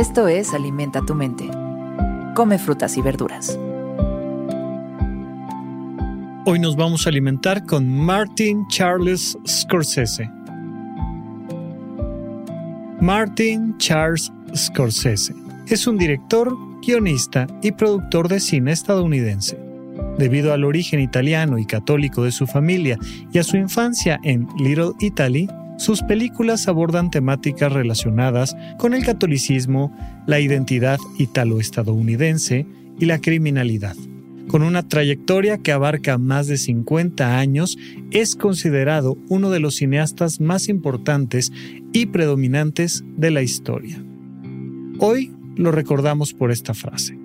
Esto 0.00 0.28
es 0.28 0.54
Alimenta 0.54 1.02
tu 1.02 1.14
mente. 1.14 1.44
Come 2.34 2.58
frutas 2.58 2.96
y 2.96 3.02
verduras. 3.02 3.58
Hoy 6.46 6.58
nos 6.58 6.74
vamos 6.74 7.04
a 7.04 7.10
alimentar 7.10 7.66
con 7.66 7.86
Martin 7.86 8.66
Charles 8.68 9.36
Scorsese. 9.46 10.26
Martin 13.02 13.76
Charles 13.76 14.32
Scorsese 14.56 15.34
es 15.66 15.86
un 15.86 15.98
director, 15.98 16.56
guionista 16.80 17.46
y 17.60 17.72
productor 17.72 18.28
de 18.28 18.40
cine 18.40 18.72
estadounidense. 18.72 19.58
Debido 20.16 20.54
al 20.54 20.64
origen 20.64 21.00
italiano 21.00 21.58
y 21.58 21.66
católico 21.66 22.24
de 22.24 22.32
su 22.32 22.46
familia 22.46 22.96
y 23.34 23.38
a 23.38 23.44
su 23.44 23.58
infancia 23.58 24.18
en 24.22 24.48
Little 24.58 24.92
Italy, 24.98 25.46
sus 25.80 26.02
películas 26.02 26.68
abordan 26.68 27.10
temáticas 27.10 27.72
relacionadas 27.72 28.54
con 28.76 28.92
el 28.92 29.02
catolicismo, 29.02 29.96
la 30.26 30.38
identidad 30.38 30.98
italo-estadounidense 31.16 32.66
y 32.98 33.06
la 33.06 33.18
criminalidad. 33.18 33.96
Con 34.46 34.62
una 34.62 34.86
trayectoria 34.86 35.56
que 35.56 35.72
abarca 35.72 36.18
más 36.18 36.48
de 36.48 36.58
50 36.58 37.38
años, 37.38 37.78
es 38.10 38.36
considerado 38.36 39.16
uno 39.30 39.48
de 39.48 39.60
los 39.60 39.76
cineastas 39.76 40.38
más 40.38 40.68
importantes 40.68 41.50
y 41.94 42.06
predominantes 42.06 43.02
de 43.16 43.30
la 43.30 43.40
historia. 43.40 44.04
Hoy 44.98 45.32
lo 45.56 45.72
recordamos 45.72 46.34
por 46.34 46.50
esta 46.50 46.74
frase. 46.74 47.18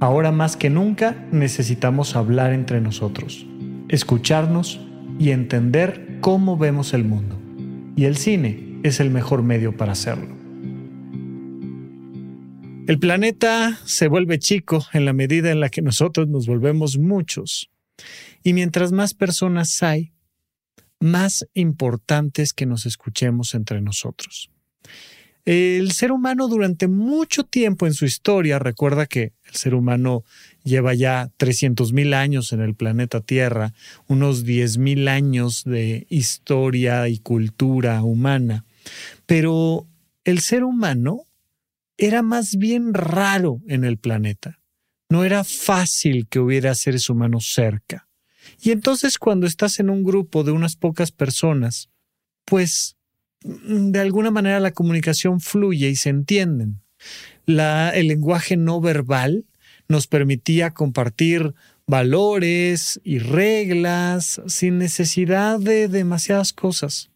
Ahora 0.00 0.32
más 0.32 0.58
que 0.58 0.68
nunca 0.68 1.26
necesitamos 1.32 2.14
hablar 2.14 2.52
entre 2.52 2.82
nosotros, 2.82 3.46
escucharnos 3.88 4.86
y 5.18 5.30
entender 5.30 6.18
cómo 6.20 6.56
vemos 6.56 6.94
el 6.94 7.04
mundo. 7.04 7.38
Y 7.96 8.04
el 8.04 8.16
cine 8.16 8.78
es 8.82 9.00
el 9.00 9.10
mejor 9.10 9.42
medio 9.42 9.76
para 9.76 9.92
hacerlo. 9.92 10.36
El 12.86 12.98
planeta 12.98 13.78
se 13.84 14.08
vuelve 14.08 14.38
chico 14.38 14.86
en 14.92 15.04
la 15.04 15.12
medida 15.12 15.50
en 15.50 15.60
la 15.60 15.68
que 15.68 15.82
nosotros 15.82 16.28
nos 16.28 16.46
volvemos 16.46 16.96
muchos. 16.96 17.70
Y 18.42 18.54
mientras 18.54 18.92
más 18.92 19.12
personas 19.12 19.82
hay, 19.82 20.12
más 21.00 21.46
importante 21.52 22.42
es 22.42 22.52
que 22.52 22.66
nos 22.66 22.86
escuchemos 22.86 23.54
entre 23.54 23.80
nosotros. 23.80 24.50
El 25.50 25.92
ser 25.92 26.12
humano 26.12 26.46
durante 26.46 26.88
mucho 26.88 27.42
tiempo 27.42 27.86
en 27.86 27.94
su 27.94 28.04
historia, 28.04 28.58
recuerda 28.58 29.06
que 29.06 29.32
el 29.46 29.54
ser 29.54 29.74
humano 29.74 30.22
lleva 30.62 30.92
ya 30.92 31.30
300.000 31.38 32.12
años 32.12 32.52
en 32.52 32.60
el 32.60 32.74
planeta 32.74 33.22
Tierra, 33.22 33.72
unos 34.08 34.44
10.000 34.44 35.08
años 35.08 35.64
de 35.64 36.06
historia 36.10 37.08
y 37.08 37.20
cultura 37.20 38.02
humana, 38.02 38.66
pero 39.24 39.86
el 40.24 40.40
ser 40.40 40.64
humano 40.64 41.22
era 41.96 42.20
más 42.20 42.56
bien 42.56 42.92
raro 42.92 43.62
en 43.68 43.84
el 43.84 43.96
planeta. 43.96 44.60
No 45.08 45.24
era 45.24 45.44
fácil 45.44 46.28
que 46.28 46.40
hubiera 46.40 46.74
seres 46.74 47.08
humanos 47.08 47.54
cerca. 47.54 48.06
Y 48.60 48.70
entonces 48.70 49.16
cuando 49.16 49.46
estás 49.46 49.80
en 49.80 49.88
un 49.88 50.04
grupo 50.04 50.44
de 50.44 50.52
unas 50.52 50.76
pocas 50.76 51.10
personas, 51.10 51.88
pues 52.44 52.97
de 53.42 54.00
alguna 54.00 54.30
manera 54.30 54.60
la 54.60 54.72
comunicación 54.72 55.40
fluye 55.40 55.88
y 55.88 55.96
se 55.96 56.10
entienden. 56.10 56.80
El 57.46 58.08
lenguaje 58.08 58.56
no 58.56 58.80
verbal 58.80 59.46
nos 59.88 60.06
permitía 60.06 60.70
compartir 60.70 61.54
valores 61.86 63.00
y 63.02 63.18
reglas 63.18 64.42
sin 64.46 64.78
necesidad 64.78 65.58
de 65.58 65.88
demasiadas 65.88 66.52
cosas. 66.52 67.10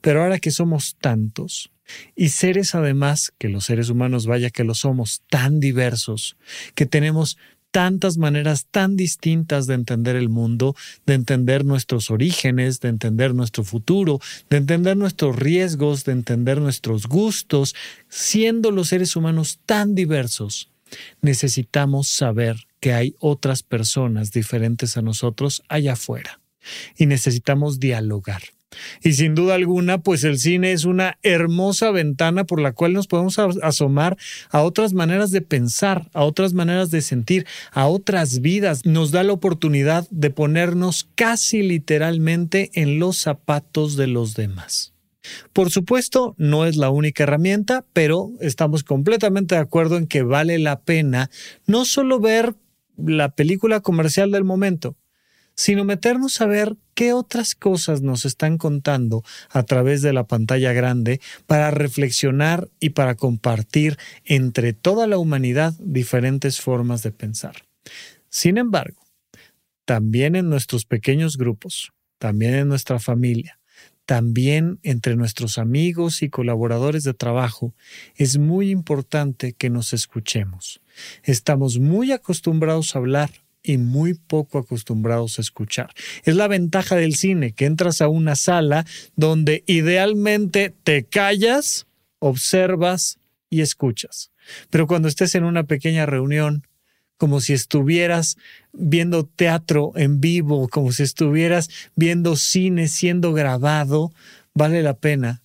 Pero 0.00 0.22
ahora 0.22 0.38
que 0.38 0.50
somos 0.50 0.96
tantos, 1.00 1.70
y 2.14 2.28
seres 2.28 2.74
además, 2.74 3.32
que 3.38 3.48
los 3.48 3.64
seres 3.64 3.88
humanos 3.88 4.26
vaya 4.26 4.50
que 4.50 4.64
lo 4.64 4.74
somos, 4.74 5.22
tan 5.28 5.60
diversos, 5.60 6.36
que 6.74 6.86
tenemos 6.86 7.38
tantas 7.70 8.16
maneras 8.16 8.66
tan 8.70 8.96
distintas 8.96 9.66
de 9.66 9.74
entender 9.74 10.16
el 10.16 10.28
mundo, 10.28 10.74
de 11.06 11.14
entender 11.14 11.64
nuestros 11.64 12.10
orígenes, 12.10 12.80
de 12.80 12.88
entender 12.88 13.34
nuestro 13.34 13.64
futuro, 13.64 14.20
de 14.48 14.56
entender 14.56 14.96
nuestros 14.96 15.36
riesgos, 15.36 16.04
de 16.04 16.12
entender 16.12 16.60
nuestros 16.60 17.06
gustos, 17.06 17.74
siendo 18.08 18.70
los 18.70 18.88
seres 18.88 19.16
humanos 19.16 19.60
tan 19.66 19.94
diversos, 19.94 20.70
necesitamos 21.22 22.08
saber 22.08 22.56
que 22.80 22.92
hay 22.92 23.14
otras 23.18 23.62
personas 23.62 24.32
diferentes 24.32 24.96
a 24.96 25.02
nosotros 25.02 25.62
allá 25.68 25.92
afuera 25.92 26.40
y 26.96 27.06
necesitamos 27.06 27.78
dialogar. 27.78 28.42
Y 29.02 29.12
sin 29.12 29.34
duda 29.34 29.54
alguna, 29.54 29.98
pues 29.98 30.24
el 30.24 30.38
cine 30.38 30.72
es 30.72 30.84
una 30.84 31.18
hermosa 31.22 31.90
ventana 31.90 32.44
por 32.44 32.60
la 32.60 32.72
cual 32.72 32.92
nos 32.92 33.06
podemos 33.06 33.38
asomar 33.38 34.16
a 34.50 34.62
otras 34.62 34.92
maneras 34.92 35.30
de 35.30 35.42
pensar, 35.42 36.08
a 36.12 36.24
otras 36.24 36.52
maneras 36.52 36.90
de 36.90 37.02
sentir, 37.02 37.46
a 37.72 37.86
otras 37.86 38.40
vidas. 38.40 38.86
Nos 38.86 39.10
da 39.10 39.22
la 39.22 39.32
oportunidad 39.32 40.06
de 40.10 40.30
ponernos 40.30 41.08
casi 41.14 41.62
literalmente 41.62 42.70
en 42.74 42.98
los 42.98 43.18
zapatos 43.18 43.96
de 43.96 44.06
los 44.06 44.34
demás. 44.34 44.94
Por 45.52 45.70
supuesto, 45.70 46.34
no 46.38 46.64
es 46.64 46.76
la 46.76 46.90
única 46.90 47.24
herramienta, 47.24 47.84
pero 47.92 48.30
estamos 48.40 48.84
completamente 48.84 49.54
de 49.54 49.60
acuerdo 49.60 49.96
en 49.96 50.06
que 50.06 50.22
vale 50.22 50.58
la 50.58 50.80
pena 50.80 51.30
no 51.66 51.84
solo 51.84 52.20
ver 52.20 52.54
la 52.96 53.34
película 53.34 53.80
comercial 53.80 54.30
del 54.30 54.44
momento, 54.44 54.96
sino 55.60 55.84
meternos 55.84 56.40
a 56.40 56.46
ver 56.46 56.78
qué 56.94 57.12
otras 57.12 57.54
cosas 57.54 58.00
nos 58.00 58.24
están 58.24 58.56
contando 58.56 59.22
a 59.50 59.62
través 59.62 60.00
de 60.00 60.14
la 60.14 60.24
pantalla 60.26 60.72
grande 60.72 61.20
para 61.46 61.70
reflexionar 61.70 62.70
y 62.80 62.90
para 62.90 63.14
compartir 63.14 63.98
entre 64.24 64.72
toda 64.72 65.06
la 65.06 65.18
humanidad 65.18 65.74
diferentes 65.78 66.62
formas 66.62 67.02
de 67.02 67.12
pensar. 67.12 67.66
Sin 68.30 68.56
embargo, 68.56 69.02
también 69.84 70.34
en 70.34 70.48
nuestros 70.48 70.86
pequeños 70.86 71.36
grupos, 71.36 71.92
también 72.16 72.54
en 72.54 72.68
nuestra 72.68 72.98
familia, 72.98 73.60
también 74.06 74.78
entre 74.82 75.14
nuestros 75.14 75.58
amigos 75.58 76.22
y 76.22 76.30
colaboradores 76.30 77.04
de 77.04 77.12
trabajo, 77.12 77.74
es 78.16 78.38
muy 78.38 78.70
importante 78.70 79.52
que 79.52 79.68
nos 79.68 79.92
escuchemos. 79.92 80.80
Estamos 81.22 81.78
muy 81.78 82.12
acostumbrados 82.12 82.96
a 82.96 82.98
hablar, 83.00 83.30
y 83.62 83.78
muy 83.78 84.14
poco 84.14 84.58
acostumbrados 84.58 85.38
a 85.38 85.42
escuchar. 85.42 85.90
Es 86.24 86.36
la 86.36 86.48
ventaja 86.48 86.96
del 86.96 87.14
cine, 87.14 87.52
que 87.52 87.66
entras 87.66 88.00
a 88.00 88.08
una 88.08 88.36
sala 88.36 88.86
donde 89.16 89.64
idealmente 89.66 90.74
te 90.82 91.04
callas, 91.04 91.86
observas 92.18 93.18
y 93.50 93.60
escuchas. 93.60 94.30
Pero 94.70 94.86
cuando 94.86 95.08
estés 95.08 95.34
en 95.34 95.44
una 95.44 95.64
pequeña 95.64 96.06
reunión, 96.06 96.66
como 97.18 97.40
si 97.40 97.52
estuvieras 97.52 98.38
viendo 98.72 99.26
teatro 99.26 99.92
en 99.96 100.20
vivo, 100.20 100.68
como 100.68 100.90
si 100.92 101.02
estuvieras 101.02 101.68
viendo 101.94 102.34
cine 102.36 102.88
siendo 102.88 103.34
grabado, 103.34 104.12
vale 104.54 104.82
la 104.82 104.94
pena 104.94 105.42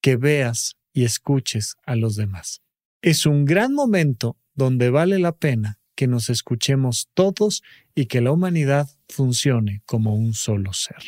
que 0.00 0.16
veas 0.16 0.76
y 0.92 1.04
escuches 1.04 1.76
a 1.84 1.96
los 1.96 2.14
demás. 2.14 2.62
Es 3.02 3.26
un 3.26 3.44
gran 3.44 3.74
momento 3.74 4.36
donde 4.54 4.88
vale 4.90 5.18
la 5.18 5.32
pena 5.32 5.80
que 5.96 6.06
nos 6.06 6.30
escuchemos 6.30 7.08
todos 7.14 7.62
y 7.94 8.06
que 8.06 8.20
la 8.20 8.30
humanidad 8.30 8.88
funcione 9.08 9.82
como 9.86 10.14
un 10.14 10.34
solo 10.34 10.72
ser. 10.72 11.02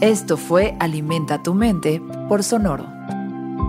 Esto 0.00 0.38
fue 0.38 0.74
Alimenta 0.80 1.42
tu 1.42 1.52
mente 1.52 2.00
por 2.28 2.42
Sonoro. 2.42 2.88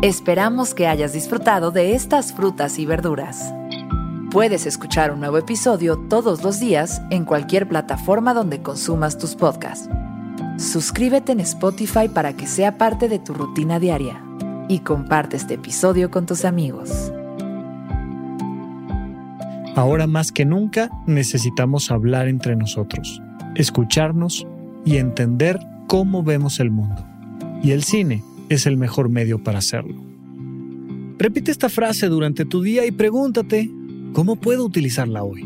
Esperamos 0.01 0.73
que 0.73 0.87
hayas 0.87 1.11
disfrutado 1.11 1.71
de 1.71 1.93
estas 1.93 2.31
frutas 2.31 2.79
y 2.79 2.85
verduras. 2.85 3.53
Puedes 4.31 4.65
escuchar 4.65 5.11
un 5.11 5.19
nuevo 5.19 5.37
episodio 5.37 5.97
todos 6.07 6.41
los 6.41 6.59
días 6.59 7.01
en 7.09 7.25
cualquier 7.25 7.67
plataforma 7.67 8.33
donde 8.33 8.61
consumas 8.61 9.17
tus 9.17 9.35
podcasts. 9.35 9.89
Suscríbete 10.57 11.33
en 11.33 11.41
Spotify 11.41 12.07
para 12.07 12.37
que 12.37 12.47
sea 12.47 12.77
parte 12.77 13.09
de 13.09 13.19
tu 13.19 13.33
rutina 13.33 13.77
diaria 13.79 14.23
y 14.71 14.79
comparte 14.79 15.35
este 15.35 15.55
episodio 15.55 16.09
con 16.09 16.25
tus 16.25 16.45
amigos. 16.45 17.11
Ahora 19.75 20.07
más 20.07 20.31
que 20.31 20.45
nunca 20.45 20.89
necesitamos 21.05 21.91
hablar 21.91 22.29
entre 22.29 22.55
nosotros, 22.55 23.21
escucharnos 23.55 24.47
y 24.85 24.95
entender 24.95 25.59
cómo 25.87 26.23
vemos 26.23 26.61
el 26.61 26.71
mundo. 26.71 27.05
Y 27.61 27.71
el 27.71 27.83
cine 27.83 28.23
es 28.47 28.65
el 28.65 28.77
mejor 28.77 29.09
medio 29.09 29.43
para 29.43 29.59
hacerlo. 29.59 30.01
Repite 31.17 31.51
esta 31.51 31.67
frase 31.67 32.07
durante 32.07 32.45
tu 32.45 32.61
día 32.61 32.85
y 32.85 32.91
pregúntate, 32.91 33.69
¿cómo 34.13 34.37
puedo 34.37 34.63
utilizarla 34.63 35.23
hoy? 35.23 35.45